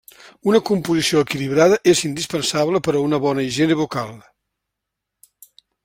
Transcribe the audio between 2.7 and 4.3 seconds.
per a una bona higiene bucal.